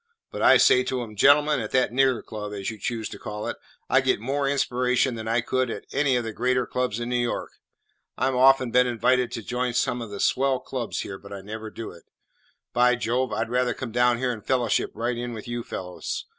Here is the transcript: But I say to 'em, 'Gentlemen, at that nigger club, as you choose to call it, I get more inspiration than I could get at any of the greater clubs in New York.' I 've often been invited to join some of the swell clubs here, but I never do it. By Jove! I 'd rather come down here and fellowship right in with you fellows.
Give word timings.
But 0.31 0.41
I 0.41 0.57
say 0.57 0.83
to 0.85 1.03
'em, 1.03 1.15
'Gentlemen, 1.15 1.59
at 1.59 1.69
that 1.73 1.91
nigger 1.91 2.25
club, 2.25 2.53
as 2.53 2.71
you 2.71 2.79
choose 2.79 3.07
to 3.09 3.19
call 3.19 3.45
it, 3.45 3.57
I 3.87 4.01
get 4.01 4.19
more 4.19 4.47
inspiration 4.49 5.13
than 5.13 5.27
I 5.27 5.41
could 5.41 5.67
get 5.67 5.77
at 5.83 5.85
any 5.91 6.15
of 6.15 6.23
the 6.23 6.33
greater 6.33 6.65
clubs 6.65 6.99
in 6.99 7.07
New 7.07 7.19
York.' 7.21 7.59
I 8.17 8.27
've 8.31 8.35
often 8.35 8.71
been 8.71 8.87
invited 8.87 9.31
to 9.33 9.43
join 9.43 9.75
some 9.75 10.01
of 10.01 10.09
the 10.09 10.19
swell 10.19 10.59
clubs 10.59 11.01
here, 11.01 11.19
but 11.19 11.31
I 11.31 11.41
never 11.41 11.69
do 11.69 11.91
it. 11.91 12.05
By 12.73 12.95
Jove! 12.95 13.31
I 13.31 13.43
'd 13.43 13.49
rather 13.51 13.75
come 13.75 13.91
down 13.91 14.17
here 14.17 14.31
and 14.31 14.43
fellowship 14.43 14.89
right 14.95 15.15
in 15.15 15.33
with 15.33 15.47
you 15.47 15.61
fellows. 15.61 16.25